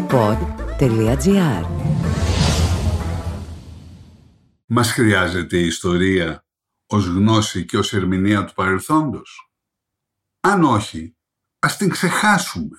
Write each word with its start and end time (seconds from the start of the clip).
pod.gr 0.00 1.66
Μας 4.66 4.92
χρειάζεται 4.92 5.58
η 5.58 5.66
ιστορία 5.66 6.44
ως 6.86 7.06
γνώση 7.06 7.64
και 7.64 7.78
ως 7.78 7.92
ερμηνεία 7.92 8.44
του 8.44 8.52
παρελθόντος; 8.54 9.52
Αν 10.40 10.64
όχι, 10.64 11.16
ας 11.58 11.76
την 11.76 11.88
ξεχάσουμε. 11.88 12.78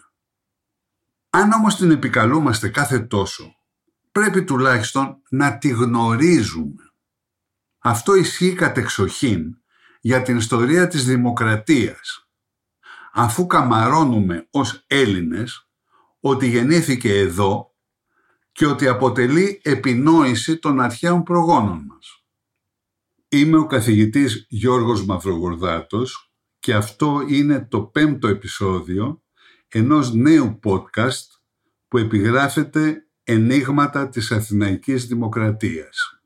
Αν 1.29 1.52
όμως 1.52 1.76
την 1.76 1.91
επικαλούμαστε 1.91 2.70
κάθε 2.70 3.00
τόσο, 3.00 3.55
πρέπει 4.11 4.43
τουλάχιστον 4.43 5.21
να 5.30 5.57
τη 5.57 5.68
γνωρίζουμε. 5.68 6.84
Αυτό 7.80 8.16
ισχύει 8.16 8.54
κατεξοχήν 8.54 9.57
για 10.02 10.21
την 10.21 10.38
ιστορία 10.38 10.88
της 10.88 11.05
δημοκρατίας. 11.05 12.27
Αφού 13.14 13.48
καμαρώνουμε 13.48 14.48
ως 14.52 14.84
Έλληνες 14.88 15.62
ότι 16.26 16.48
γεννήθηκε 16.48 17.18
εδώ 17.18 17.76
και 18.52 18.66
ότι 18.66 18.88
αποτελεί 18.88 19.61
επινόηση 19.64 20.57
των 20.57 20.80
αρχαίων 20.80 21.24
προγόνων 21.24 21.86
μας. 21.88 22.25
Είμαι 23.30 23.57
ο 23.57 23.66
καθηγητής 23.66 24.46
Γιώργος 24.50 25.06
Μαυρογορδάτος 25.06 26.33
και 26.60 26.74
αυτό 26.74 27.25
είναι 27.28 27.68
το 27.70 27.82
πέμπτο 27.82 28.28
επεισόδιο 28.28 29.24
ενός 29.68 30.14
νέου 30.14 30.60
podcast 30.64 31.28
που 31.88 31.97
επιγράφεται 31.97 33.08
«Ενίγματα 33.23 34.09
της 34.09 34.31
Αθηναϊκής 34.31 35.05
Δημοκρατίας». 35.08 36.22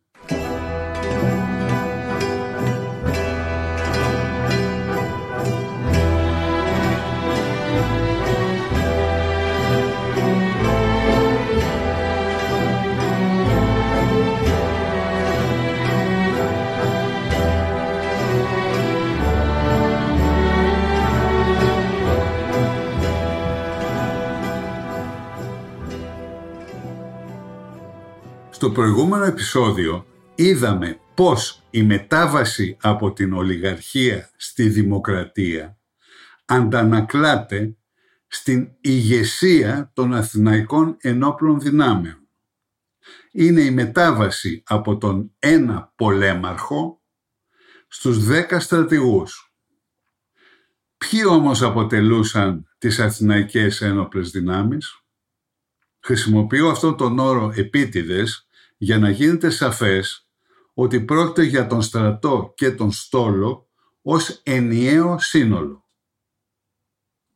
Στο 28.58 28.72
προηγούμενο 28.72 29.24
επεισόδιο 29.24 30.06
είδαμε 30.36 31.00
πώς 31.16 31.64
η 31.70 31.84
μετάβαση 31.84 32.78
από 32.82 33.14
την 33.14 33.34
ολιγαρχία 33.34 34.30
στη 34.38 34.70
δημοκρατία 34.70 35.80
αντανακλάται 36.46 37.78
στην 38.28 38.72
ηγεσία 38.82 39.92
των 39.94 40.14
Αθηναϊκών 40.14 40.98
ενόπλων 41.00 41.60
δυνάμεων. 41.60 42.28
Είναι 43.32 43.62
η 43.62 43.72
μετάβαση 43.72 44.64
από 44.66 44.98
τον 44.98 45.36
ένα 45.40 45.94
πολέμαρχο 45.96 47.02
στους 47.88 48.24
δέκα 48.24 48.60
στρατηγούς. 48.60 49.54
Ποιοι 50.98 51.22
όμως 51.28 51.62
αποτελούσαν 51.62 52.68
τις 52.78 53.00
Αθηναϊκές 53.00 53.82
ένοπλες 53.82 54.32
δυνάμεις; 54.32 55.02
Χρησιμοποιώ 56.00 56.70
αυτόν 56.70 56.98
τον 56.98 57.20
όρο 57.20 57.54
επίτηδες 57.56 58.47
για 58.78 59.00
να 59.00 59.10
γίνεται 59.10 59.50
σαφές 59.50 60.30
ότι 60.74 61.02
πρόκειται 61.02 61.44
για 61.44 61.68
τον 61.68 61.82
στρατό 61.82 62.54
και 62.56 62.72
τον 62.72 62.92
στόλο 62.92 63.70
ως 64.02 64.42
ενιαίο 64.44 65.20
σύνολο. 65.20 65.86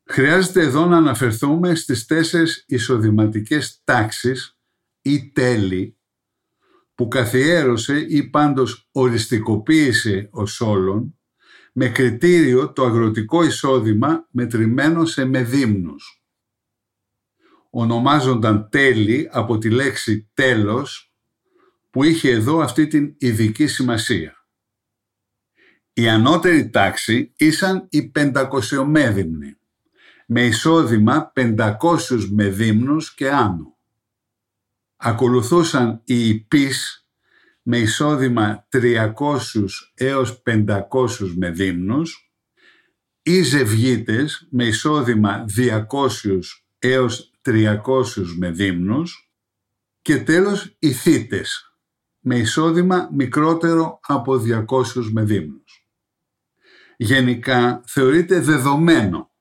Χρειάζεται 0.06 0.62
εδώ 0.62 0.86
να 0.86 0.98
αναφερθούμε 0.98 1.76
στις 1.76 2.06
τέσσερις 2.06 2.64
εισοδηματικές 2.68 3.82
τάξεις 3.84 4.60
ή 5.02 5.32
τέλη 5.32 5.98
που 6.96 7.08
καθιέρωσε 7.08 8.00
ή 8.00 8.30
πάντως 8.30 8.90
οριστικοποίησε 8.92 10.30
ο 10.32 10.46
Σόλων 10.46 11.20
με 11.74 11.90
κριτήριο 11.90 12.74
το 12.74 12.86
αγροτικό 12.86 13.44
εισόδημα 13.44 14.28
μετρημένο 14.32 15.06
σε 15.06 15.26
μεδύμνους. 15.26 16.26
Ονομάζονταν 17.70 18.70
τέλη 18.70 19.30
από 19.32 19.58
τη 19.58 19.70
λέξη 19.70 20.30
τέλος 20.34 21.11
που 21.92 22.04
είχε 22.04 22.30
εδώ 22.30 22.60
αυτή 22.60 22.88
την 22.88 23.16
ειδική 23.18 23.68
σημασία. 23.68 24.46
Η 25.94 26.10
ανώτερη 26.10 26.70
τάξη 26.70 27.34
ήσαν 27.36 27.88
οι 27.90 28.10
πεντακοσιομέδυμνοι, 28.10 29.58
με 30.26 30.46
εισόδημα 30.46 31.32
500 31.36 31.76
μεδύμνους 32.32 33.14
και 33.14 33.30
άνω. 33.30 33.78
Ακολουθούσαν 34.96 36.02
οι 36.04 36.28
υπείς 36.28 37.08
με 37.62 37.78
εισόδημα 37.78 38.68
300 38.70 39.12
έως 39.94 40.42
500 40.42 41.34
μεδύμνους, 41.36 42.32
οι 43.22 43.42
ζευγίτες 43.42 44.48
με 44.52 44.66
εισόδημα 44.66 45.46
200 45.48 46.64
έως 46.80 47.32
300 47.42 48.36
μεδύμνους 48.38 49.32
και 50.02 50.18
τέλος 50.18 50.76
οι 50.80 50.92
θύτες 50.92 51.71
με 52.22 52.38
εισόδημα 52.38 53.10
μικρότερο 53.12 54.00
από 54.02 54.38
200 54.38 55.10
μεδύμνους. 55.12 55.86
Γενικά 56.98 57.82
θεωρείται 57.86 58.40
δεδομένο 58.40 59.32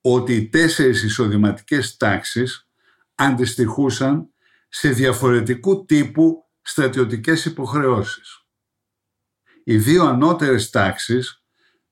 ότι 0.00 0.36
οι 0.36 0.48
τέσσερις 0.48 1.02
εισοδηματικές 1.02 1.96
τάξεις 1.96 2.68
αντιστοιχούσαν 3.14 4.32
σε 4.68 4.90
διαφορετικού 4.90 5.84
τύπου 5.84 6.44
στρατιωτικές 6.62 7.44
υποχρεώσεις. 7.44 8.46
Οι 9.64 9.76
δύο 9.76 10.04
ανώτερες 10.04 10.70
τάξεις, 10.70 11.44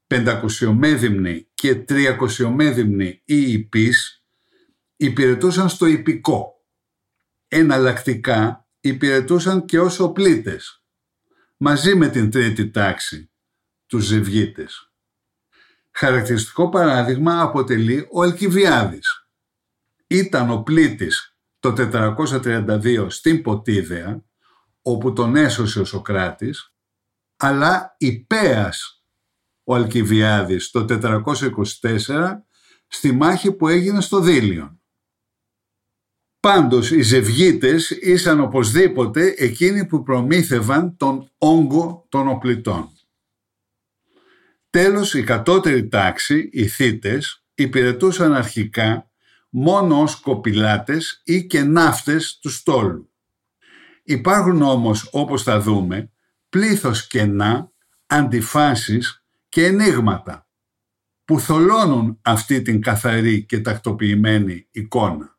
500 0.06 0.73
μέδυμνη 0.73 1.49
και 1.55 1.75
300 1.75 2.49
μέδυμνη 2.49 3.23
ή 3.25 3.53
υπείς, 3.53 4.25
υπηρετούσαν 4.97 5.69
στο 5.69 5.87
υπηκό. 5.87 6.65
Εναλλακτικά 7.49 8.69
υπηρετούσαν 8.81 9.65
και 9.65 9.81
ως 9.81 10.01
οπλίτες, 10.01 10.85
μαζί 11.57 11.95
με 11.95 12.09
την 12.09 12.31
τρίτη 12.31 12.71
τάξη, 12.71 13.31
τους 13.87 14.05
Ζευγίτες. 14.05 14.93
Χαρακτηριστικό 15.91 16.69
παράδειγμα 16.69 17.41
αποτελεί 17.41 18.09
ο 18.11 18.23
Αλκιβιάδης. 18.23 19.29
Ήταν 20.07 20.51
ο 20.51 20.63
πλήτης 20.63 21.37
το 21.59 21.73
432 21.73 23.07
στην 23.11 23.43
Ποτίδεα, 23.43 24.25
όπου 24.83 25.12
τον 25.12 25.37
έσωσε 25.37 25.81
ο 25.81 25.85
Σοκράτης, 25.85 26.75
αλλά 27.37 27.95
υπέας 27.99 29.05
ο 29.65 29.75
Αλκιβιάδης 29.75 30.71
το 30.71 30.85
424 30.85 32.45
στη 32.87 33.12
μάχη 33.12 33.53
που 33.53 33.69
έγινε 33.69 34.01
στο 34.01 34.21
Δήλιον. 34.21 34.80
Πάντως 36.41 36.91
οι 36.91 37.03
ζευγίτες 37.03 37.91
ήσαν 37.91 38.41
οπωσδήποτε 38.41 39.34
εκείνοι 39.37 39.87
που 39.87 40.03
προμήθευαν 40.03 40.97
τον 40.97 41.31
όγκο 41.39 42.06
των 42.09 42.28
οπλιτών. 42.28 42.91
Τέλος 44.71 45.15
η 45.15 45.25
κατώτερη 45.25 45.89
τάξη, 45.89 46.49
οι 46.53 46.67
θύτες, 46.67 47.45
υπηρετούσαν 47.55 48.34
αρχικά 48.34 49.11
μόνο 49.49 50.03
ως 50.03 50.21
κοπηλάτες 50.21 51.21
ή 51.25 51.47
και 51.47 51.62
ναύτες 51.62 52.39
του 52.43 52.50
στόλου. 52.50 53.12
Υπάρχουν 54.03 54.62
όμως, 54.62 55.09
όπως 55.12 55.43
θα 55.43 55.61
δούμε, 55.61 56.11
πλήθος 56.49 57.06
κενά, 57.06 57.73
αντιφάσεις 58.06 59.25
και 59.49 59.65
ενίγματα 59.65 60.49
που 61.25 61.41
θολώνουν 61.41 62.19
αυτή 62.23 62.62
την 62.62 62.81
καθαρή 62.81 63.45
και 63.45 63.61
τακτοποιημένη 63.61 64.69
εικόνα. 64.71 65.39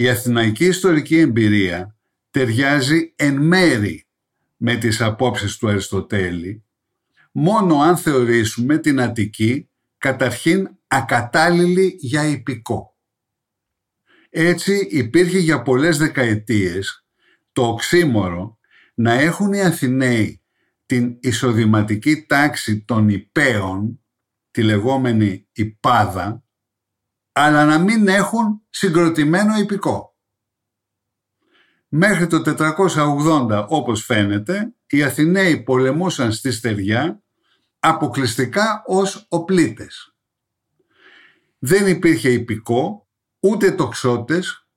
Η 0.00 0.08
αθηναϊκή 0.08 0.64
ιστορική 0.64 1.18
εμπειρία 1.18 1.96
ταιριάζει 2.30 3.12
εν 3.16 3.36
μέρη 3.36 4.06
με 4.56 4.76
τις 4.76 5.00
απόψεις 5.00 5.56
του 5.56 5.68
Αριστοτέλη, 5.68 6.64
μόνο 7.32 7.80
αν 7.80 7.96
θεωρήσουμε 7.96 8.78
την 8.78 9.00
Αττική 9.00 9.70
καταρχήν 9.98 10.68
ακατάλληλη 10.86 11.96
για 11.98 12.24
υπηκό. 12.24 12.96
Έτσι 14.30 14.86
υπήρχε 14.90 15.38
για 15.38 15.62
πολλές 15.62 15.98
δεκαετίες 15.98 17.06
το 17.52 17.66
οξύμορο 17.66 18.58
να 18.94 19.12
έχουν 19.12 19.52
οι 19.52 19.62
Αθηναίοι 19.62 20.42
την 20.86 21.16
εισοδηματική 21.20 22.24
τάξη 22.26 22.84
των 22.84 23.08
υπέων, 23.08 24.00
τη 24.50 24.62
λεγόμενη 24.62 25.48
υπάδα, 25.52 26.44
αλλά 27.42 27.64
να 27.64 27.78
μην 27.78 28.08
έχουν 28.08 28.62
συγκροτημένο 28.70 29.56
υπηκό. 29.56 30.16
Μέχρι 31.88 32.26
το 32.26 32.42
480, 32.46 33.66
όπως 33.68 34.04
φαίνεται, 34.04 34.74
οι 34.86 35.02
Αθηναίοι 35.02 35.62
πολεμούσαν 35.62 36.32
στη 36.32 36.50
στεριά 36.50 37.22
αποκλειστικά 37.78 38.82
ως 38.86 39.26
οπλίτες. 39.28 40.14
Δεν 41.58 41.86
υπήρχε 41.86 42.30
υπηκό 42.30 43.08
ούτε 43.40 43.70
τοξότες, 43.70 44.68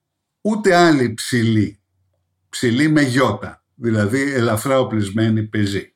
ούτε 0.42 0.75
άλλοι 0.75 1.13
ψηλοί. 1.13 1.81
Ψηλοί 2.50 2.88
με 2.88 3.01
γιώτα, 3.01 3.63
δηλαδή 3.75 4.33
ελαφρά 4.33 4.80
οπλισμένοι 4.80 5.44
πεζοί. 5.44 5.95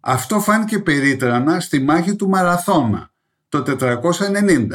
Αυτό 0.00 0.40
φάνηκε 0.40 0.78
περίτρανα 0.78 1.60
στη 1.60 1.80
μάχη 1.80 2.16
του 2.16 2.28
Μαραθώνα 2.28 3.14
το 3.48 3.62
490. 3.62 4.68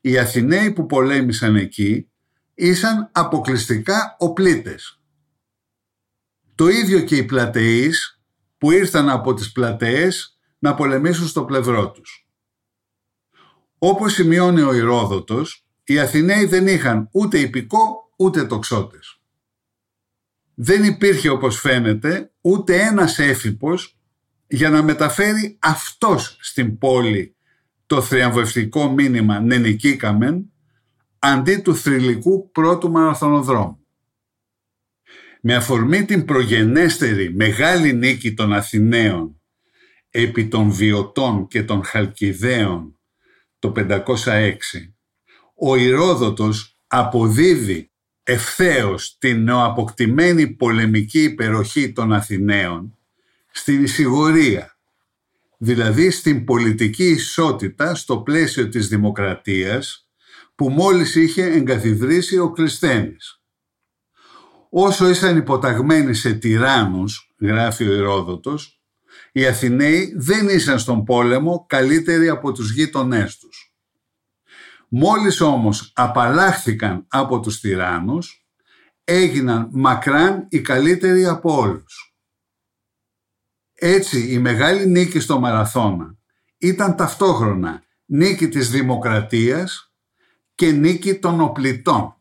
Οι 0.00 0.18
Αθηναίοι 0.18 0.72
που 0.72 0.86
πολέμησαν 0.86 1.56
εκεί 1.56 2.10
ήσαν 2.54 3.08
αποκλειστικά 3.12 4.16
οπλίτες. 4.18 5.00
Το 6.54 6.68
ίδιο 6.68 7.00
και 7.00 7.16
οι 7.16 7.24
πλατεείς 7.24 8.20
που 8.58 8.70
ήρθαν 8.70 9.08
από 9.08 9.34
τις 9.34 9.52
πλατείες 9.52 10.38
να 10.58 10.74
πολεμήσουν 10.74 11.26
στο 11.26 11.44
πλευρό 11.44 11.90
τους. 11.90 12.28
Όπως 13.78 14.12
σημειώνει 14.12 14.60
ο 14.60 14.72
Ηρόδοτος, 14.74 15.66
οι 15.84 15.98
Αθηναίοι 15.98 16.44
δεν 16.44 16.66
είχαν 16.66 17.08
ούτε 17.12 17.38
υπηκό 17.38 18.12
ούτε 18.16 18.44
τοξότες. 18.44 19.20
Δεν 20.54 20.84
υπήρχε 20.84 21.28
όπως 21.28 21.60
φαίνεται 21.60 22.32
ούτε 22.40 22.80
ένας 22.80 23.18
έφυπος 23.18 23.98
για 24.46 24.70
να 24.70 24.82
μεταφέρει 24.82 25.58
αυτός 25.60 26.36
στην 26.40 26.78
πόλη 26.78 27.36
το 27.90 28.02
θριαμβευτικό 28.02 28.90
μήνυμα 28.90 29.40
«Νενικήκαμεν» 29.40 30.52
αντί 31.18 31.56
του 31.56 31.76
θρηλυκού 31.76 32.50
πρώτου 32.50 32.90
μαραθωνοδρόμου. 32.90 33.86
Με 35.40 35.54
αφορμή 35.54 36.04
την 36.04 36.24
προγενέστερη 36.24 37.34
μεγάλη 37.34 37.92
νίκη 37.92 38.34
των 38.34 38.52
Αθηναίων 38.52 39.40
επί 40.10 40.48
των 40.48 40.70
Βιωτών 40.70 41.46
και 41.46 41.62
των 41.62 41.84
Χαλκιδαίων 41.84 42.98
το 43.58 43.72
506, 43.76 44.52
ο 45.54 45.76
Ηρόδοτος 45.76 46.80
αποδίδει 46.86 47.90
ευθέως 48.22 49.16
την 49.18 49.42
νεοαποκτημένη 49.42 50.48
πολεμική 50.48 51.22
υπεροχή 51.22 51.92
των 51.92 52.12
Αθηναίων 52.12 52.98
στην 53.50 53.82
εισηγορία, 53.82 54.79
δηλαδή 55.62 56.10
στην 56.10 56.44
πολιτική 56.44 57.04
ισότητα 57.04 57.94
στο 57.94 58.18
πλαίσιο 58.18 58.68
της 58.68 58.88
δημοκρατίας 58.88 60.08
που 60.54 60.68
μόλις 60.68 61.14
είχε 61.14 61.44
εγκαθιδρύσει 61.44 62.38
ο 62.38 62.50
Κλεισθένης. 62.50 63.42
Όσο 64.70 65.08
ήσαν 65.08 65.36
υποταγμένοι 65.36 66.14
σε 66.14 66.32
τυράννους, 66.32 67.34
γράφει 67.40 67.88
ο 67.88 67.92
Ηρόδοτος, 67.92 68.80
οι 69.32 69.46
Αθηναίοι 69.46 70.14
δεν 70.16 70.48
ήσαν 70.48 70.78
στον 70.78 71.04
πόλεμο 71.04 71.66
καλύτεροι 71.68 72.28
από 72.28 72.52
τους 72.52 72.72
γείτονές 72.72 73.38
τους. 73.38 73.74
Μόλις 74.88 75.40
όμως 75.40 75.92
απαλλάχθηκαν 75.94 77.06
από 77.08 77.40
τους 77.40 77.60
τυράννους, 77.60 78.46
έγιναν 79.04 79.68
μακράν 79.72 80.46
οι 80.48 80.60
καλύτεροι 80.60 81.26
από 81.26 81.58
όλους. 81.58 82.09
Έτσι 83.82 84.32
η 84.32 84.38
μεγάλη 84.38 84.86
νίκη 84.86 85.20
στο 85.20 85.38
Μαραθώνα 85.38 86.16
ήταν 86.58 86.96
ταυτόχρονα 86.96 87.82
νίκη 88.06 88.48
της 88.48 88.70
δημοκρατίας 88.70 89.92
και 90.54 90.70
νίκη 90.70 91.14
των 91.14 91.40
οπλιτών. 91.40 92.14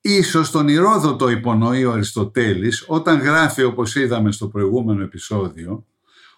Ίσως 0.00 0.50
τον 0.50 0.68
Ηρόδοτο 0.68 1.28
υπονοεί 1.28 1.84
ο 1.84 1.92
Αριστοτέλης 1.92 2.84
όταν 2.86 3.18
γράφει 3.18 3.62
όπως 3.62 3.94
είδαμε 3.94 4.32
στο 4.32 4.48
προηγούμενο 4.48 5.02
επεισόδιο 5.02 5.86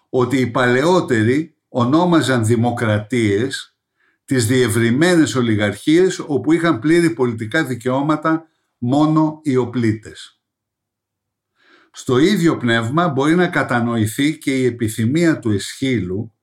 ότι 0.09 0.37
οι 0.37 0.47
παλαιότεροι 0.47 1.55
ονόμαζαν 1.69 2.45
δημοκρατίες 2.45 3.75
τις 4.25 4.47
διευρυμένες 4.47 5.35
ολιγαρχίες 5.35 6.19
όπου 6.19 6.51
είχαν 6.51 6.79
πλήρη 6.79 7.09
πολιτικά 7.09 7.65
δικαιώματα 7.65 8.47
μόνο 8.77 9.39
οι 9.43 9.55
οπλίτες. 9.55 10.38
Στο 11.91 12.17
ίδιο 12.17 12.57
πνεύμα 12.57 13.09
μπορεί 13.09 13.35
να 13.35 13.47
κατανοηθεί 13.47 14.37
και 14.37 14.57
η 14.57 14.65
επιθυμία 14.65 15.39
του 15.39 15.51
Εσχύλου 15.51 16.33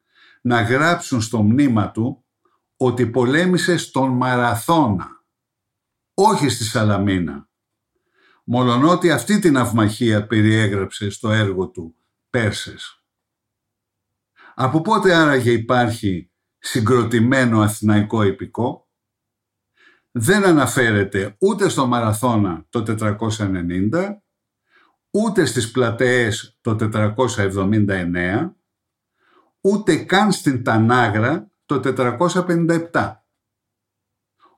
να 0.42 0.62
γράψουν 0.62 1.20
στο 1.20 1.42
μνήμα 1.42 1.90
του 1.90 2.24
ότι 2.76 3.06
πολέμησε 3.06 3.76
στον 3.76 4.10
Μαραθώνα, 4.10 5.24
όχι 6.14 6.48
στη 6.48 6.64
Σαλαμίνα, 6.64 7.48
μολονότι 8.44 9.10
αυτή 9.10 9.38
την 9.38 9.56
αυμαχία 9.56 10.26
περιέγραψε 10.26 11.10
στο 11.10 11.30
έργο 11.30 11.68
του 11.68 11.96
Πέρσες. 12.30 13.04
Από 14.54 14.80
πότε 14.80 15.14
άραγε 15.14 15.52
υπάρχει 15.52 16.30
συγκροτημένο 16.58 17.60
αθηναϊκό 17.60 18.22
υπηκό, 18.22 18.88
δεν 20.10 20.44
αναφέρεται 20.44 21.36
ούτε 21.38 21.68
στο 21.68 21.86
Μαραθώνα 21.86 22.66
το 22.68 23.14
490, 23.38 24.16
ούτε 25.16 25.44
στις 25.44 25.70
πλατείες 25.70 26.58
το 26.60 26.76
479, 26.80 28.50
ούτε 29.60 29.96
καν 29.96 30.32
στην 30.32 30.62
Τανάγρα 30.62 31.50
το 31.66 31.80
457, 32.92 33.12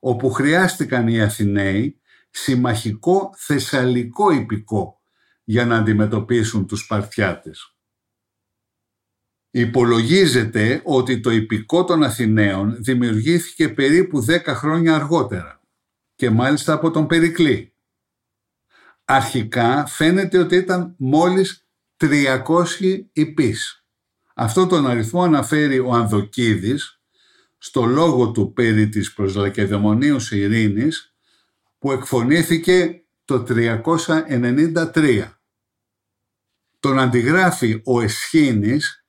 όπου 0.01 0.31
χρειάστηκαν 0.31 1.09
οι 1.09 1.21
Αθηναίοι 1.21 2.01
συμμαχικό 2.31 3.31
θεσσαλικό 3.37 4.31
υπηκό 4.31 5.01
για 5.45 5.67
να 5.67 5.77
αντιμετωπίσουν 5.77 6.67
τους 6.67 6.81
Σπαρτιάτες. 6.81 7.77
Υπολογίζεται 9.51 10.81
ότι 10.85 11.21
το 11.21 11.31
υπηκό 11.31 11.85
των 11.85 12.03
Αθηναίων 12.03 12.77
δημιουργήθηκε 12.79 13.69
περίπου 13.69 14.25
10 14.25 14.43
χρόνια 14.47 14.95
αργότερα 14.95 15.61
και 16.15 16.31
μάλιστα 16.31 16.73
από 16.73 16.91
τον 16.91 17.07
Περικλή. 17.07 17.73
Αρχικά 19.11 19.87
φαίνεται 19.87 20.39
ότι 20.39 20.57
ήταν 20.57 20.95
μόλις 20.99 21.67
300 21.97 23.09
υπείς. 23.13 23.85
Αυτό 24.35 24.67
τον 24.67 24.87
αριθμό 24.87 25.23
αναφέρει 25.23 25.79
ο 25.79 25.93
Ανδοκίδης 25.93 27.01
στο 27.59 27.85
λόγο 27.85 28.31
του 28.31 28.53
περί 28.53 28.89
της 28.89 29.13
προσλακεδαιμονίους 29.13 30.31
ειρήνης 30.31 31.15
που 31.79 31.93
εκφωνήθηκε 31.93 33.05
το 33.25 33.45
393. 33.49 35.33
Τον 36.81 36.99
αντιγράφει 36.99 37.81
ο 37.85 38.01
Εσχήνης 38.01 39.05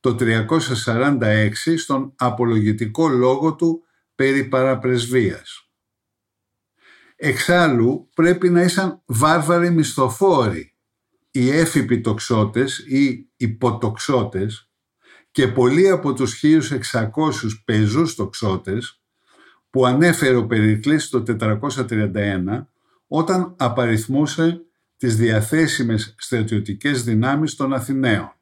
το 0.00 0.16
346 0.20 1.50
στον 1.76 2.14
απολογητικό 2.16 3.08
λόγο 3.08 3.54
του 3.54 3.82
περί 4.14 4.44
παραπρεσβείας. 4.44 5.67
Εξάλλου 7.20 8.08
πρέπει 8.14 8.50
να 8.50 8.62
ήσαν 8.62 9.02
βάρβαροι 9.06 9.70
μισθοφόροι, 9.70 10.76
οι 11.30 11.50
έφυποι 11.50 12.00
τοξότες 12.00 12.78
ή 12.78 13.30
υποτοξότες 13.36 14.70
και 15.30 15.48
πολλοί 15.48 15.88
από 15.88 16.12
τους 16.12 16.42
1600 16.42 17.62
πεζούς 17.64 18.14
τοξότες 18.14 19.02
που 19.70 19.86
ανέφερε 19.86 20.36
ο 20.36 20.46
Περικλής 20.46 21.08
το 21.08 21.22
431 21.26 22.66
όταν 23.06 23.54
απαριθμούσε 23.58 24.60
τις 24.96 25.16
διαθέσιμες 25.16 26.14
στρατιωτικές 26.18 27.04
δυνάμεις 27.04 27.54
των 27.54 27.72
Αθηναίων. 27.72 28.32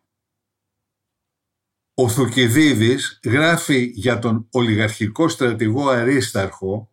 Ο 1.94 2.08
Θουκυδίδης 2.08 3.20
γράφει 3.24 3.90
για 3.94 4.18
τον 4.18 4.48
ολιγαρχικό 4.50 5.28
στρατηγό 5.28 5.88
Αρίσταρχο 5.88 6.90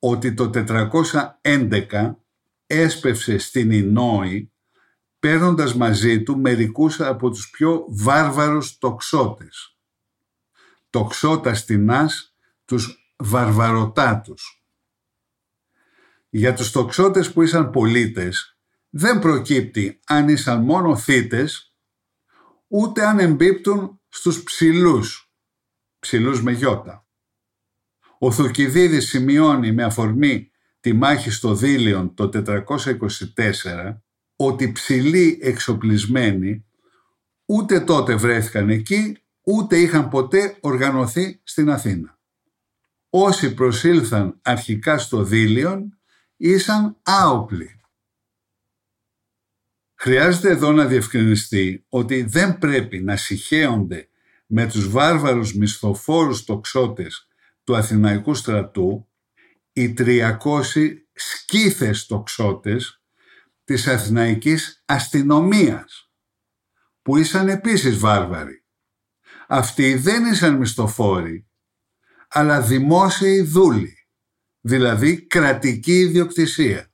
ότι 0.00 0.34
το 0.34 0.50
411 0.54 2.16
έσπευσε 2.66 3.38
στην 3.38 3.70
Ινόη 3.70 4.52
παίρνοντας 5.18 5.74
μαζί 5.74 6.22
του 6.22 6.38
μερικούς 6.38 7.00
από 7.00 7.30
τους 7.30 7.50
πιο 7.50 7.84
βάρβαρους 7.88 8.78
τοξότες. 8.78 9.78
Τοξότα 10.90 11.54
στινάς 11.54 12.34
τους 12.64 13.14
βαρβαροτάτους. 13.16 14.64
Για 16.30 16.54
τους 16.54 16.70
τοξότες 16.70 17.32
που 17.32 17.42
ήσαν 17.42 17.70
πολίτες 17.70 18.58
δεν 18.90 19.18
προκύπτει 19.18 20.00
αν 20.06 20.28
ήσαν 20.28 20.62
μόνο 20.64 20.96
θύτες 20.96 21.74
ούτε 22.68 23.06
αν 23.06 23.18
εμπίπτουν 23.18 24.00
στους 24.08 24.42
ψηλούς, 24.42 25.32
ψηλούς 25.98 26.42
με 26.42 26.52
γιώτα. 26.52 27.06
Ο 28.22 28.32
Θουκυδίδης 28.32 29.08
σημειώνει 29.08 29.72
με 29.72 29.82
αφορμή 29.82 30.50
τη 30.80 30.92
μάχη 30.92 31.30
στο 31.30 31.54
Δήλιον 31.54 32.14
το 32.14 32.30
424 32.34 33.96
ότι 34.36 34.72
ψηλοί 34.72 35.38
εξοπλισμένοι 35.42 36.64
ούτε 37.44 37.80
τότε 37.80 38.14
βρέθηκαν 38.14 38.70
εκεί, 38.70 39.16
ούτε 39.44 39.76
είχαν 39.76 40.08
ποτέ 40.08 40.56
οργανωθεί 40.60 41.40
στην 41.42 41.70
Αθήνα. 41.70 42.18
Όσοι 43.10 43.54
προσήλθαν 43.54 44.38
αρχικά 44.42 44.98
στο 44.98 45.22
Δήλιον 45.22 45.98
ήσαν 46.36 46.96
άοπλοι. 47.02 47.80
Χρειάζεται 49.94 50.50
εδώ 50.50 50.72
να 50.72 50.86
διευκρινιστεί 50.86 51.84
ότι 51.88 52.22
δεν 52.22 52.58
πρέπει 52.58 53.00
να 53.00 53.16
συχαίονται 53.16 54.08
με 54.46 54.66
τους 54.66 54.90
βάρβαρους 54.90 55.54
μισθοφόρους 55.54 56.44
τοξότες 56.44 57.29
του 57.70 57.76
Αθηναϊκού 57.76 58.34
στρατού 58.34 59.08
οι 59.72 59.94
300 59.98 60.34
σκήθες 61.12 62.06
τοξότες 62.06 63.02
της 63.64 63.86
Αθηναϊκής 63.86 64.82
αστυνομίας 64.86 66.10
που 67.02 67.16
ήσαν 67.16 67.48
επίσης 67.48 67.98
βάρβαροι. 67.98 68.64
Αυτοί 69.48 69.94
δεν 69.94 70.24
ήσαν 70.24 70.56
μισθοφόροι 70.56 71.48
αλλά 72.28 72.62
δημόσιοι 72.62 73.42
δούλοι, 73.42 73.94
δηλαδή 74.60 75.26
κρατική 75.26 75.98
ιδιοκτησία 75.98 76.92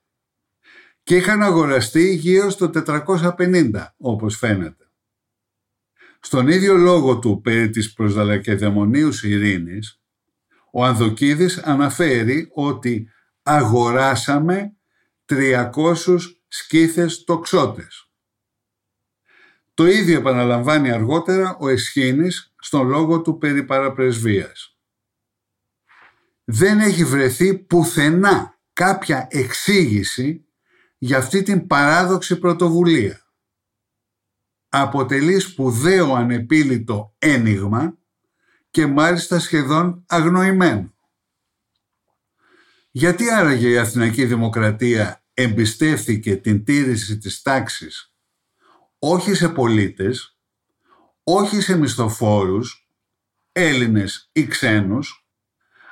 και 1.03 1.17
είχαν 1.17 1.43
αγοραστεί 1.43 2.15
γύρω 2.15 2.51
στο 2.51 2.71
450 2.75 3.87
όπως 3.97 4.37
φαίνεται. 4.37 4.91
Στον 6.21 6.49
ίδιο 6.49 6.77
λόγο 6.77 7.19
του 7.19 7.41
περί 7.41 7.71
της 7.71 7.93
προσδαλακεδαιμονίους 7.93 9.25
ειρήνης, 9.25 10.01
ο 10.79 10.85
Ανδοκίδης 10.85 11.59
αναφέρει 11.59 12.51
ότι 12.55 13.11
αγοράσαμε 13.43 14.77
300 15.27 15.69
σκήθες 16.49 17.25
τοξότες. 17.25 18.11
Το 19.75 19.87
ίδιο 19.87 20.19
επαναλαμβάνει 20.19 20.91
αργότερα 20.91 21.57
ο 21.61 21.69
Εσχήνης 21.69 22.55
στον 22.59 22.89
λόγο 22.89 23.23
του 23.23 23.39
περί 23.39 23.65
παραπρεσβείας. 23.65 24.79
Δεν 26.45 26.81
έχει 26.81 27.05
βρεθεί 27.05 27.55
πουθενά 27.55 28.59
κάποια 28.73 29.27
εξήγηση 29.31 30.45
για 30.99 31.19
αυτή 31.19 31.43
την 31.43 31.67
παράδοξη 31.67 32.39
πρωτοβουλία. 32.39 33.21
Αποτελεί 34.69 35.39
σπουδαίο 35.39 36.15
ανεπίλητο 36.15 37.15
ένιγμα 37.19 37.99
και 38.77 38.87
μάλιστα 38.87 39.39
σχεδόν 39.39 40.05
αγνοημένο. 40.09 40.95
Γιατί 42.91 43.31
άραγε 43.31 43.69
η 43.69 43.79
Αθηναϊκή 43.79 44.25
Δημοκρατία 44.25 45.25
εμπιστεύθηκε 45.35 46.37
την 46.37 46.65
τήρηση 46.65 47.19
της 47.19 47.43
τάξης 47.43 48.15
όχι 48.99 49.35
σε 49.35 49.49
πολίτες, 49.49 50.39
όχι 51.23 51.61
σε 51.61 51.77
μισθοφόρους, 51.77 52.91
Έλληνες 53.53 54.31
ή 54.33 54.47
ξένους, 54.47 55.29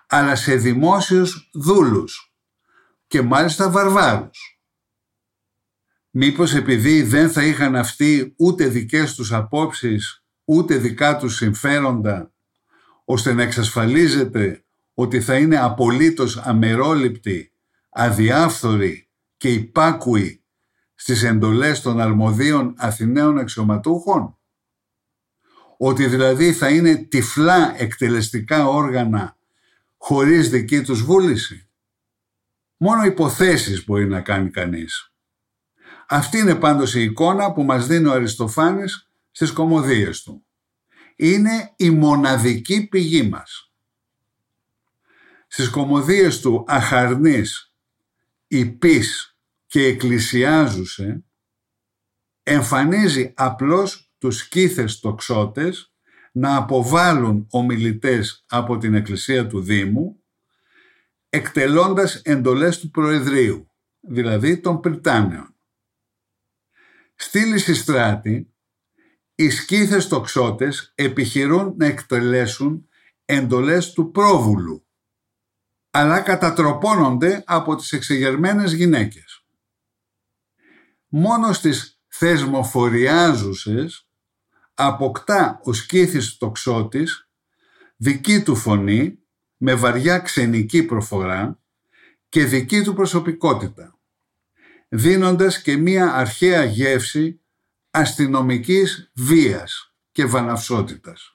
αλλά 0.06 0.36
σε 0.36 0.54
δημόσιους 0.54 1.50
δούλους 1.54 2.34
και 3.06 3.22
μάλιστα 3.22 3.70
βαρβάρους. 3.70 4.60
Μήπως 6.10 6.54
επειδή 6.54 7.02
δεν 7.02 7.30
θα 7.30 7.44
είχαν 7.44 7.76
αυτοί 7.76 8.34
ούτε 8.38 8.66
δικές 8.66 9.14
τους 9.14 9.32
απόψεις, 9.32 10.24
ούτε 10.44 10.76
δικά 10.76 11.16
τους 11.16 11.36
συμφέροντα, 11.36 12.33
ώστε 13.04 13.32
να 13.32 13.42
εξασφαλίζεται 13.42 14.64
ότι 14.94 15.20
θα 15.20 15.36
είναι 15.38 15.58
απολύτως 15.58 16.36
αμερόληπτοι, 16.36 17.52
αδιάφθοροι 17.90 19.08
και 19.36 19.52
υπάκουοι 19.52 20.44
στις 20.94 21.22
εντολές 21.22 21.80
των 21.80 22.00
αρμοδίων 22.00 22.74
Αθηναίων 22.78 23.38
αξιωματούχων. 23.38 24.38
Ότι 25.76 26.06
δηλαδή 26.06 26.52
θα 26.52 26.68
είναι 26.68 26.96
τυφλά 26.96 27.74
εκτελεστικά 27.80 28.66
όργανα 28.68 29.36
χωρίς 29.96 30.50
δική 30.50 30.82
τους 30.82 31.02
βούληση. 31.02 31.68
Μόνο 32.76 33.04
υποθέσεις 33.04 33.84
μπορεί 33.84 34.06
να 34.06 34.20
κάνει 34.20 34.50
κανείς. 34.50 35.12
Αυτή 36.08 36.38
είναι 36.38 36.54
πάντως 36.54 36.94
η 36.94 37.02
εικόνα 37.02 37.52
που 37.52 37.62
μας 37.62 37.86
δίνει 37.86 38.06
ο 38.06 38.12
Αριστοφάνης 38.12 39.10
στις 39.30 39.52
κομμωδίες 39.52 40.22
του. 40.22 40.44
Είναι 41.16 41.72
η 41.76 41.90
μοναδική 41.90 42.86
πηγή 42.86 43.22
μας. 43.22 43.72
Στις 45.46 45.68
κομμωδίες 45.68 46.40
του 46.40 46.64
Αχαρνής, 46.66 47.74
Υπής 48.46 49.36
και 49.66 49.84
Εκκλησιάζουσε 49.84 51.24
εμφανίζει 52.42 53.32
απλώς 53.36 54.12
τους 54.18 54.36
σκήθες 54.36 55.00
τοξότες 55.00 55.92
να 56.32 56.56
αποβάλουν 56.56 57.46
ομιλητές 57.50 58.44
από 58.48 58.78
την 58.78 58.94
Εκκλησία 58.94 59.46
του 59.46 59.60
Δήμου 59.60 60.22
εκτελώντας 61.28 62.14
εντολές 62.14 62.78
του 62.78 62.90
Προεδρείου, 62.90 63.70
δηλαδή 64.00 64.60
των 64.60 64.80
Πριτάνεων. 64.80 65.54
Στη 67.14 67.44
Λυσιστράτη, 67.44 68.53
οι 69.34 69.50
σκήθες 69.50 70.08
τοξότες 70.08 70.92
επιχειρούν 70.94 71.74
να 71.76 71.86
εκτελέσουν 71.86 72.88
εντολές 73.24 73.92
του 73.92 74.10
πρόβουλου, 74.10 74.86
αλλά 75.90 76.20
κατατροπώνονται 76.20 77.42
από 77.46 77.76
τις 77.76 77.92
εξεγερμένες 77.92 78.72
γυναίκες. 78.72 79.46
Μόνο 81.08 81.52
στις 81.52 82.00
θεσμοφοριάζουσες 82.08 84.08
αποκτά 84.74 85.60
ο 85.62 85.72
σκήθης 85.72 86.36
τοξότης 86.36 87.28
δική 87.96 88.42
του 88.42 88.56
φωνή 88.56 89.18
με 89.56 89.74
βαριά 89.74 90.18
ξενική 90.18 90.82
προφορά 90.82 91.58
και 92.28 92.44
δική 92.44 92.82
του 92.82 92.94
προσωπικότητα 92.94 93.98
δίνοντας 94.88 95.62
και 95.62 95.76
μία 95.76 96.14
αρχαία 96.14 96.64
γεύση 96.64 97.43
αστυνομικής 97.94 99.10
βίας 99.14 99.94
και 100.12 100.24
βαναυσότητας. 100.24 101.33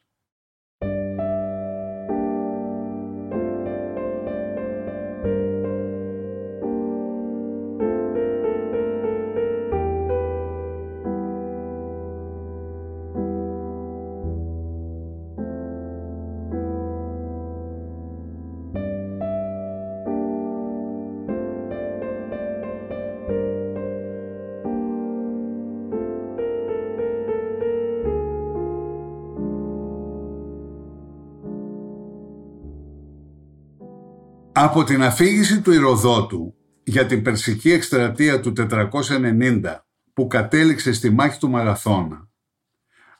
Από 34.61 34.83
την 34.83 35.03
αφήγηση 35.03 35.61
του 35.61 35.71
Ηροδότου 35.71 36.55
για 36.83 37.05
την 37.05 37.21
Περσική 37.21 37.71
εκστρατεία 37.71 38.39
του 38.39 38.53
490 38.57 39.77
που 40.13 40.27
κατέληξε 40.27 40.93
στη 40.93 41.09
μάχη 41.09 41.39
του 41.39 41.49
Μαραθώνα, 41.49 42.29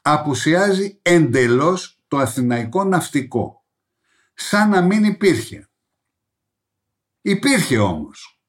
απουσιάζει 0.01 0.99
εντελώς 1.01 1.99
το 2.07 2.17
αθηναϊκό 2.17 2.83
ναυτικό, 2.83 3.65
σαν 4.33 4.69
να 4.69 4.81
μην 4.81 5.03
υπήρχε. 5.03 5.69
Υπήρχε 7.21 7.77
όμως. 7.77 8.41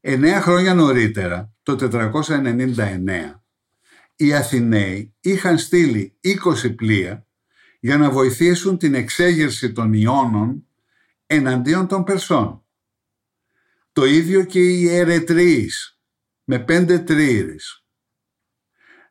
Εννέα 0.00 0.40
χρόνια 0.40 0.74
νωρίτερα, 0.74 1.52
το 1.62 1.76
499, 1.80 3.42
οι 4.16 4.34
Αθηναίοι 4.34 5.14
είχαν 5.20 5.58
στείλει 5.58 6.18
20 6.64 6.74
πλοία 6.76 7.26
για 7.80 7.96
να 7.96 8.10
βοηθήσουν 8.10 8.78
την 8.78 8.94
εξέγερση 8.94 9.72
των 9.72 9.92
Ιώνων 9.92 10.66
εναντίον 11.34 11.86
των 11.86 12.04
Περσών. 12.04 12.64
Το 13.92 14.04
ίδιο 14.04 14.44
και 14.44 14.60
οι 14.60 14.88
Ερετρείς 14.88 16.00
με 16.44 16.58
πέντε 16.58 16.98
τρίηρες. 16.98 17.84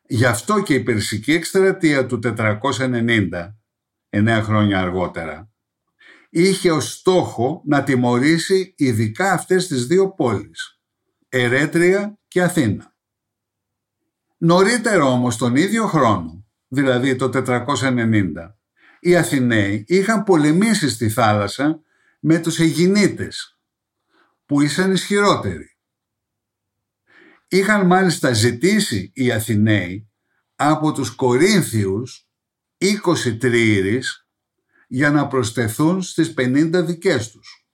Γι' 0.06 0.26
αυτό 0.26 0.62
και 0.62 0.74
η 0.74 0.82
Περσική 0.82 1.32
εκστρατεία 1.32 2.06
του 2.06 2.18
490, 2.22 3.56
εννέα 4.08 4.42
χρόνια 4.42 4.80
αργότερα, 4.80 5.50
είχε 6.30 6.70
ως 6.70 6.92
στόχο 6.92 7.62
να 7.64 7.82
τιμωρήσει 7.82 8.74
ειδικά 8.76 9.32
αυτές 9.32 9.66
τις 9.66 9.86
δύο 9.86 10.14
πόλεις, 10.14 10.80
Ερέτρια 11.28 12.18
και 12.28 12.42
Αθήνα. 12.42 12.94
Νωρίτερα 14.36 15.04
όμως 15.04 15.36
τον 15.36 15.56
ίδιο 15.56 15.86
χρόνο, 15.86 16.46
δηλαδή 16.68 17.16
το 17.16 17.28
490, 17.28 18.58
οι 19.00 19.16
Αθηναίοι 19.16 19.84
είχαν 19.86 20.24
πολεμήσει 20.24 20.88
στη 20.88 21.08
θάλασσα 21.08 21.80
με 22.26 22.38
τους 22.38 22.58
Αιγινίτες 22.58 23.58
που 24.46 24.60
ήσαν 24.60 24.92
ισχυρότεροι. 24.92 25.76
Είχαν 27.48 27.86
μάλιστα 27.86 28.32
ζητήσει 28.32 29.10
οι 29.14 29.32
Αθηναίοι 29.32 30.10
από 30.54 30.92
τους 30.92 31.10
Κορίνθιους 31.10 32.28
20 32.78 33.38
τρίηρες 33.38 34.28
για 34.88 35.10
να 35.10 35.26
προσθεθούν 35.26 36.02
στις 36.02 36.34
50 36.36 36.82
δικές 36.84 37.30
τους. 37.30 37.66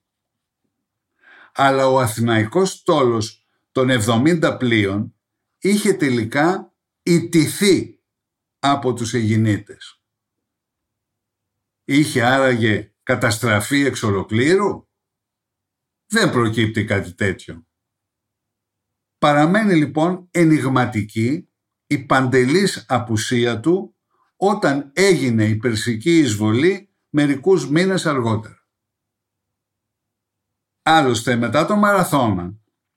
Αλλά 1.53 1.87
ο 1.87 2.01
Αθηναϊκός 2.01 2.71
στόλος 2.71 3.47
των 3.73 3.91
70 3.91 4.57
πλοίων 4.59 5.15
είχε 5.59 5.93
τελικά 5.93 6.75
ιτηθεί 7.03 8.01
από 8.59 8.95
τους 8.95 9.15
Αιγινίτες. 9.15 10.03
Είχε 11.85 12.23
άραγε 12.23 12.90
καταστραφεί 13.11 13.85
εξ 13.85 14.03
ολοκλήρου; 14.03 14.89
Δεν 16.07 16.31
προκύπτει 16.31 16.85
κάτι 16.85 17.15
τέτοιο. 17.15 17.67
Παραμένει 19.19 19.75
λοιπόν 19.75 20.29
ενηγματική 20.31 21.49
η 21.87 21.99
παντελής 21.99 22.85
απουσία 22.89 23.61
του 23.61 23.95
όταν 24.37 24.91
έγινε 24.95 25.45
η 25.45 25.57
περσική 25.57 26.19
εισβολή 26.19 26.91
μερικούς 27.09 27.71
μήνες 27.71 28.07
αργότερα. 28.07 28.69
Άλλωστε 30.83 31.37
μετά 31.37 31.67
το 31.67 31.77
μαραθώνα 31.77 32.55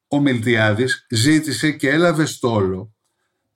ο 0.08 0.20
Μιλτιάδης 0.20 1.06
ζήτησε 1.10 1.72
και 1.72 1.90
έλαβε 1.90 2.26
στόλο 2.26 2.96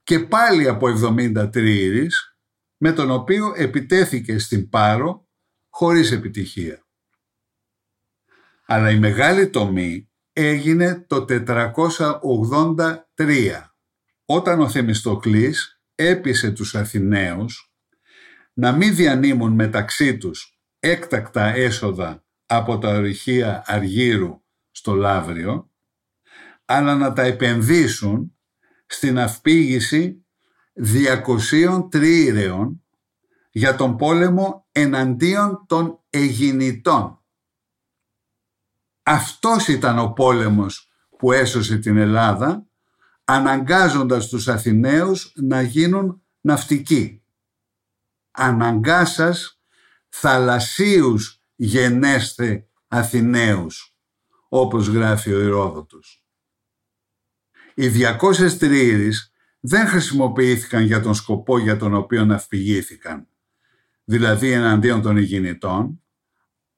και 0.04 0.20
πάλι 0.20 0.68
από 0.68 0.88
70 0.88 1.50
τριήρης 1.52 2.38
με 2.78 2.92
τον 2.92 3.12
οποίο 3.12 3.54
επιτέθηκε 3.56 4.40
στην 4.40 4.70
Πάρο 4.70 5.27
χωρίς 5.78 6.12
επιτυχία. 6.12 6.86
Αλλά 8.66 8.90
η 8.92 9.00
μεγάλη 9.00 9.50
τομή 9.50 10.10
έγινε 10.34 11.06
το 11.08 11.26
483 13.18 13.64
όταν 14.26 14.60
ο 14.60 14.70
Θεμιστοκλής 14.70 15.82
έπεισε 15.96 16.52
τους 16.52 16.76
Αθηναίους 16.76 17.74
να 18.54 18.72
μην 18.72 18.96
διανύμουν 18.96 19.54
μεταξύ 19.54 20.18
τους 20.18 20.60
έκτακτα 20.80 21.46
έσοδα 21.46 22.26
από 22.46 22.78
τα 22.78 22.90
ορυχεία 22.90 23.64
Αργύρου 23.66 24.44
στο 24.72 24.94
Λαύριο, 24.94 25.72
αλλά 26.66 26.96
να 26.96 27.14
τα 27.14 27.22
επενδύσουν 27.22 28.38
στην 28.86 29.20
αυπήγηση 29.20 30.26
200 31.54 31.88
τριήρεων 31.90 32.82
για 33.52 33.76
τον 33.76 33.98
πόλεμο 33.98 34.67
εναντίον 34.80 35.66
των 35.68 36.00
Αιγινητών. 36.10 37.22
Αυτός 39.04 39.68
ήταν 39.68 40.00
ο 40.00 40.12
πόλεμος 40.12 40.92
που 41.18 41.32
έσωσε 41.32 41.78
την 41.78 41.98
Ελλάδα 41.98 42.66
αναγκάζοντας 43.24 44.28
τους 44.28 44.48
Αθηναίους 44.48 45.34
να 45.36 45.62
γίνουν 45.62 46.22
ναυτικοί. 46.42 47.24
Αναγκάσας 48.32 49.62
θαλασσίους 50.10 51.42
γενέστε 51.56 52.68
Αθηναίους, 52.88 53.96
όπως 54.50 54.88
γράφει 54.88 55.34
ο 55.34 55.40
Ηρόδοτος. 55.40 56.26
Οι 57.76 57.88
200 57.88 58.58
τριήρεις 58.58 59.32
δεν 59.60 59.88
χρησιμοποιήθηκαν 59.88 60.84
για 60.84 61.02
τον 61.02 61.14
σκοπό 61.14 61.58
για 61.58 61.78
τον 61.78 61.94
οποίο 61.94 62.26
ναυπηγήθηκαν, 62.26 63.28
δηλαδή 64.10 64.52
εναντίον 64.52 65.02
των 65.02 65.18
ηγηνητών, 65.18 66.04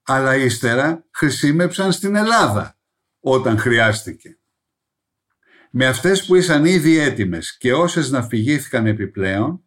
αλλά 0.04 0.36
ύστερα 0.36 1.06
χρησιμεύσαν 1.12 1.92
στην 1.92 2.16
Ελλάδα 2.16 2.78
όταν 3.20 3.58
χρειάστηκε. 3.58 4.40
Με 5.72 5.86
αυτές 5.86 6.26
που 6.26 6.36
ήσαν 6.36 6.66
ήδη 6.66 6.98
έτοιμες 6.98 7.58
και 7.58 7.74
όσες 7.74 8.10
ναυπηγήθηκαν 8.10 8.86
επιπλέον, 8.86 9.64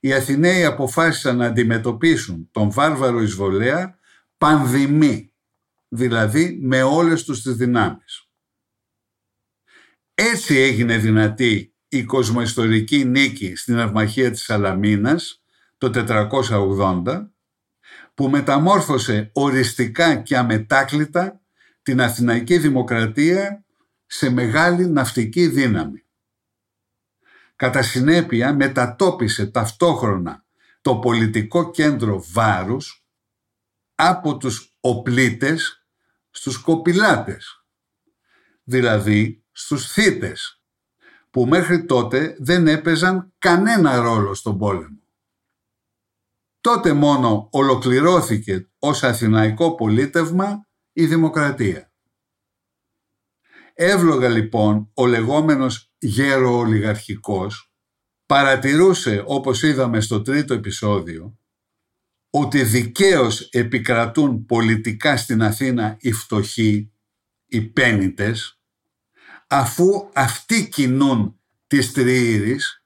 οι 0.00 0.12
Αθηναίοι 0.12 0.64
αποφάσισαν 0.64 1.36
να 1.36 1.46
αντιμετωπίσουν 1.46 2.48
τον 2.50 2.70
βάρβαρο 2.70 3.22
εισβολέα 3.22 3.98
πανδημή, 4.38 5.32
δηλαδή 5.88 6.58
με 6.62 6.82
όλες 6.82 7.24
τους 7.24 7.42
τις 7.42 7.54
δυνάμεις. 7.54 8.28
Έτσι 10.14 10.56
έγινε 10.56 10.98
δυνατή 10.98 11.74
η 11.88 12.04
κοσμοϊστορική 12.04 13.04
νίκη 13.04 13.56
στην 13.56 13.78
αυμαχία 13.78 14.30
της 14.30 14.42
Σαλαμίνας 14.42 15.43
το 15.90 16.28
480 17.04 17.28
που 18.14 18.28
μεταμόρφωσε 18.28 19.30
οριστικά 19.32 20.16
και 20.16 20.36
αμετάκλητα 20.36 21.40
την 21.82 22.00
Αθηναϊκή 22.00 22.58
Δημοκρατία 22.58 23.64
σε 24.06 24.30
μεγάλη 24.30 24.86
ναυτική 24.86 25.46
δύναμη. 25.46 26.04
Κατά 27.56 27.82
συνέπεια 27.82 28.54
μετατόπισε 28.54 29.46
ταυτόχρονα 29.46 30.44
το 30.80 30.96
πολιτικό 30.96 31.70
κέντρο 31.70 32.24
βάρους 32.32 33.06
από 33.94 34.36
τους 34.36 34.76
οπλίτες 34.80 35.86
στους 36.30 36.58
κοπηλάτες, 36.58 37.64
δηλαδή 38.62 39.44
στους 39.52 39.92
θύτες, 39.92 40.62
που 41.30 41.46
μέχρι 41.46 41.84
τότε 41.84 42.36
δεν 42.38 42.66
έπαιζαν 42.66 43.32
κανένα 43.38 43.96
ρόλο 43.96 44.34
στον 44.34 44.58
πόλεμο. 44.58 45.03
Τότε 46.64 46.92
μόνο 46.92 47.48
ολοκληρώθηκε 47.50 48.68
ως 48.78 49.02
αθηναϊκό 49.02 49.74
πολίτευμα 49.74 50.66
η 50.92 51.06
δημοκρατία. 51.06 51.92
Εύλογα 53.74 54.28
λοιπόν 54.28 54.90
ο 54.94 55.06
λεγόμενος 55.06 55.92
γέρο-ολιγαρχικός 55.98 57.72
παρατηρούσε 58.26 59.22
όπως 59.26 59.62
είδαμε 59.62 60.00
στο 60.00 60.22
τρίτο 60.22 60.54
επεισόδιο 60.54 61.38
ότι 62.30 62.62
δικαίως 62.62 63.40
επικρατούν 63.40 64.46
πολιτικά 64.46 65.16
στην 65.16 65.42
Αθήνα 65.42 65.96
οι 66.00 66.12
φτωχοί, 66.12 66.92
οι 67.46 67.60
πένιτες, 67.60 68.60
αφού 69.46 70.10
αυτοί 70.14 70.68
κινούν 70.68 71.40
τις 71.66 71.92
τριήρης 71.92 72.83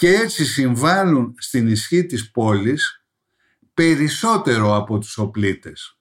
και 0.00 0.14
έτσι 0.14 0.44
συμβάλλουν 0.44 1.34
στην 1.38 1.68
ισχύ 1.68 2.06
της 2.06 2.30
πόλης 2.30 3.04
περισσότερο 3.74 4.74
από 4.74 4.98
τους 4.98 5.18
οπλίτες. 5.18 5.98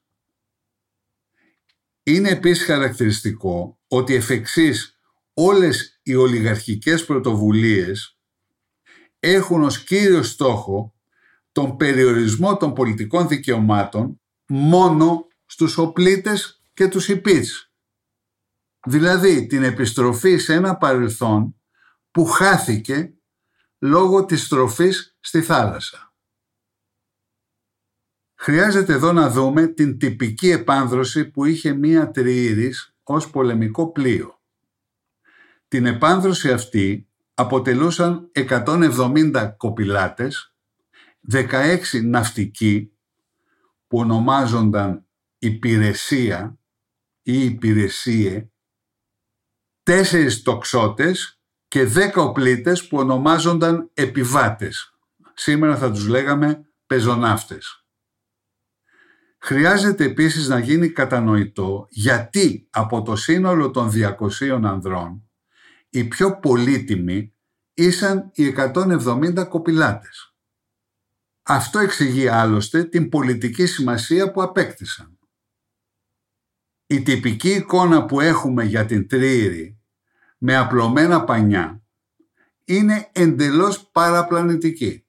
Είναι 2.03 2.29
επίσης 2.29 2.65
χαρακτηριστικό 2.65 3.79
ότι 3.87 4.15
εφ' 4.15 4.29
εξής 4.29 4.99
όλες 5.33 5.99
οι 6.03 6.15
ολιγαρχικές 6.15 7.05
πρωτοβουλίες 7.05 8.17
έχουν 9.19 9.63
ως 9.63 9.83
κύριο 9.83 10.23
στόχο 10.23 10.93
τον 11.51 11.77
περιορισμό 11.77 12.57
των 12.57 12.73
πολιτικών 12.73 13.27
δικαιωμάτων 13.27 14.21
μόνο 14.47 15.27
στους 15.45 15.77
οπλίτες 15.77 16.61
και 16.73 16.87
τους 16.87 17.07
υπείς. 17.07 17.73
Δηλαδή 18.85 19.45
την 19.47 19.63
επιστροφή 19.63 20.37
σε 20.37 20.53
ένα 20.53 20.77
παρελθόν 20.77 21.55
που 22.11 22.25
χάθηκε 22.25 23.13
λόγω 23.79 24.25
της 24.25 24.43
στροφής 24.43 25.17
στη 25.19 25.41
θάλασσα. 25.41 26.13
Χρειάζεται 28.35 28.93
εδώ 28.93 29.11
να 29.11 29.29
δούμε 29.29 29.67
την 29.67 29.97
τυπική 29.97 30.49
επάνδρωση 30.49 31.29
που 31.29 31.45
είχε 31.45 31.73
μία 31.73 32.11
τριήρης 32.11 32.95
ως 33.03 33.29
πολεμικό 33.29 33.91
πλοίο. 33.91 34.41
Την 35.67 35.85
επάνδρωση 35.85 36.51
αυτή 36.51 37.07
αποτελούσαν 37.33 38.31
170 38.33 39.53
κοπηλάτες, 39.57 40.53
16 41.31 42.01
ναυτικοί 42.03 42.91
που 43.87 43.97
ονομάζονταν 43.97 45.05
υπηρεσία 45.37 46.59
ή 47.21 47.43
υπηρεσίε, 47.43 48.49
4 49.83 50.41
τοξότες 50.43 51.38
και 51.69 51.83
10 51.83 52.13
οπλίτες 52.15 52.87
που 52.87 52.97
ονομάζονταν 52.97 53.89
επιβάτες. 53.93 54.93
Σήμερα 55.33 55.77
θα 55.77 55.91
τους 55.91 56.07
λέγαμε 56.07 56.65
πεζοναύτες. 56.85 57.85
Χρειάζεται 59.37 60.03
επίσης 60.03 60.47
να 60.47 60.59
γίνει 60.59 60.89
κατανοητό 60.89 61.87
γιατί 61.89 62.67
από 62.69 63.01
το 63.01 63.15
σύνολο 63.15 63.71
των 63.71 63.91
200 63.91 64.61
ανδρών 64.63 65.29
οι 65.89 66.03
πιο 66.03 66.39
πολύτιμοι 66.39 67.33
ήσαν 67.73 68.29
οι 68.33 68.53
170 68.57 69.45
κοπηλάτες. 69.49 70.35
Αυτό 71.43 71.79
εξηγεί 71.79 72.27
άλλωστε 72.27 72.83
την 72.83 73.09
πολιτική 73.09 73.65
σημασία 73.65 74.31
που 74.31 74.41
απέκτησαν. 74.41 75.19
Η 76.87 77.01
τυπική 77.01 77.49
εικόνα 77.49 78.05
που 78.05 78.19
έχουμε 78.19 78.63
για 78.63 78.85
την 78.85 79.07
τρίηρη 79.07 79.78
με 80.39 80.55
απλωμένα 80.55 81.23
πανιά 81.23 81.81
είναι 82.65 83.09
εντελώς 83.11 83.89
παραπλανητική. 83.91 85.03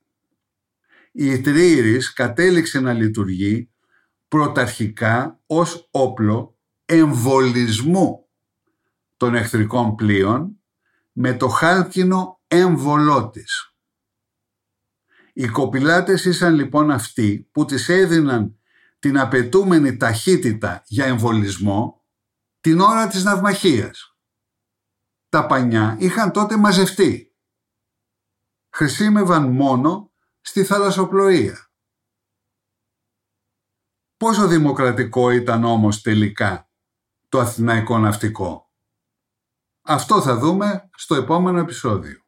Η 1.13 1.41
τρίηρης 1.41 2.13
κατέληξε 2.13 2.81
να 2.81 2.93
λειτουργεί 2.93 3.71
πρωταρχικά 4.29 5.41
ως 5.47 5.89
όπλο 5.91 6.59
εμβολισμού 6.85 8.29
των 9.17 9.35
εχθρικών 9.35 9.95
πλοίων 9.95 10.61
με 11.13 11.35
το 11.35 11.49
χάλκινο 11.49 12.41
έμβολό 12.47 13.31
της. 13.31 13.75
Οι 15.33 15.49
κοπηλάτες 15.49 16.25
ήσαν 16.25 16.55
λοιπόν 16.55 16.91
αυτοί 16.91 17.49
που 17.53 17.65
τις 17.65 17.89
έδιναν 17.89 18.59
την 18.99 19.19
απαιτούμενη 19.19 19.97
ταχύτητα 19.97 20.83
για 20.87 21.05
εμβολισμό 21.05 22.05
την 22.61 22.81
ώρα 22.81 23.07
της 23.07 23.25
ναυμαχίας. 23.25 24.10
Τα 25.31 25.47
πανιά 25.47 25.97
είχαν 25.99 26.33
τότε 26.33 26.57
μαζευτεί. 26.57 27.37
Χρησιμεύαν 28.71 29.51
μόνο 29.51 30.13
στη 30.41 30.65
θαλασσοπλοεία. 30.65 31.71
Πόσο 34.17 34.47
δημοκρατικό 34.47 35.31
ήταν 35.31 35.65
όμως 35.65 36.03
τελικά 36.03 36.71
το 37.29 37.39
Αθηναϊκό 37.39 37.99
Ναυτικό; 37.99 38.73
Αυτό 39.83 40.23
θα 40.23 40.37
δούμε 40.37 40.91
στο 40.95 41.15
επόμενο 41.15 41.59
επεισόδιο. 41.59 42.25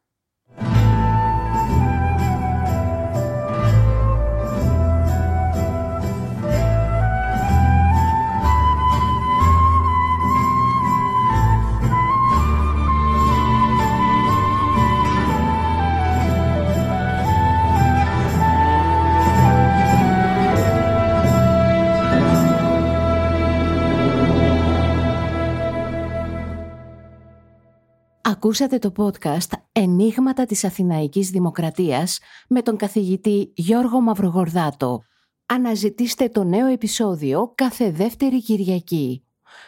Ακούσατε 28.43 28.77
το 28.77 28.91
podcast 28.97 29.51
«Ενίγματα 29.71 30.45
της 30.45 30.63
Αθηναϊκής 30.63 31.29
Δημοκρατίας» 31.29 32.19
με 32.49 32.61
τον 32.61 32.77
καθηγητή 32.77 33.51
Γιώργο 33.55 34.01
Μαυρογορδάτο. 34.01 35.03
Αναζητήστε 35.45 36.29
το 36.29 36.43
νέο 36.43 36.67
επεισόδιο 36.67 37.51
κάθε 37.55 37.91
δεύτερη 37.91 38.41
Κυριακή. 38.41 39.23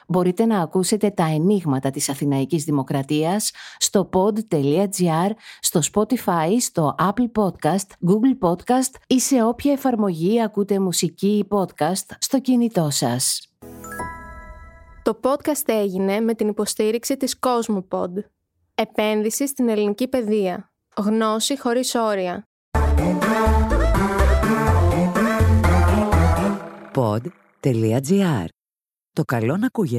Μπορείτε 0.07 0.45
να 0.45 0.59
ακούσετε 0.59 1.09
τα 1.09 1.23
ενίγματα 1.23 1.89
της 1.89 2.09
Αθηναϊκής 2.09 2.63
Δημοκρατίας 2.63 3.51
στο 3.77 4.09
pod.gr, 4.13 5.31
στο 5.59 5.79
Spotify, 5.93 6.55
στο 6.59 6.95
Apple 6.99 7.43
Podcast, 7.43 8.09
Google 8.09 8.49
Podcast 8.49 8.93
ή 9.07 9.19
σε 9.19 9.43
όποια 9.43 9.71
εφαρμογή 9.71 10.41
ακούτε 10.41 10.79
μουσική 10.79 11.38
ή 11.38 11.47
podcast 11.49 12.15
στο 12.19 12.39
κινητό 12.39 12.89
σας. 12.89 13.49
Το 15.03 15.19
podcast 15.21 15.65
έγινε 15.65 16.19
με 16.19 16.33
την 16.33 16.47
υποστήριξη 16.47 17.17
της 17.17 17.39
Cosmopod. 17.39 18.35
Επένδυση 18.77 19.47
στην 19.47 19.69
ελληνική 19.69 20.07
παιδεία. 20.07 20.71
Γνώση 20.97 21.59
χωρίς 21.59 21.95
όρια. 21.95 22.43
Pod.gr. 26.93 28.45
Το 29.11 29.23
καλό 29.23 29.57
να 29.57 29.65
ακούγεται. 29.65 29.93